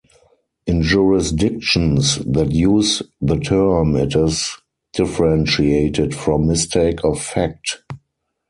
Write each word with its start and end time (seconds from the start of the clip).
In 0.65 0.81
jurisdictions 0.81 2.15
that 2.25 2.51
use 2.51 3.03
the 3.21 3.35
term, 3.37 3.95
it 3.95 4.15
is 4.15 4.57
differentiated 4.93 6.15
from 6.15 6.47
mistake 6.47 7.03
of 7.03 7.21
fact. 7.21 7.83